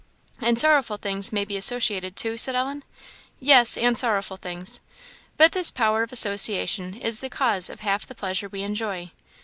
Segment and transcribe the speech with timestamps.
[0.39, 2.83] "And sorrowful things may be associated too?" said Ellen.
[3.39, 4.81] "Yes, and sorrowful things.
[5.37, 9.11] But this power of association is the cause of half the pleasure we enjoy.